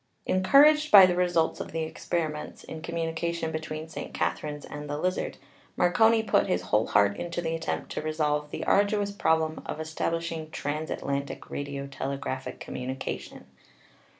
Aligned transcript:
1 0.25 0.37
Encouraged 0.37 0.89
by 0.91 1.05
the 1.05 1.15
results 1.15 1.59
of 1.59 1.71
the 1.71 1.83
experiments 1.83 2.63
in 2.63 2.81
com 2.81 2.95
munication 2.95 3.51
between 3.51 3.87
St. 3.87 4.15
Katherine's 4.15 4.65
and 4.65 4.89
the 4.89 4.97
Lizard, 4.97 5.37
Mar 5.77 5.91
coni 5.91 6.23
put 6.23 6.47
his 6.47 6.63
whole 6.63 6.87
heart 6.87 7.15
into 7.17 7.39
the 7.39 7.53
attempt 7.53 7.91
to 7.91 8.01
resolve 8.01 8.49
the 8.49 8.63
arduous 8.63 9.11
problem 9.11 9.61
of 9.63 9.79
establishing 9.79 10.49
transatlantic 10.49 11.43
radiotele 11.51 12.19
graphic 12.19 12.59
communication. 12.59 13.45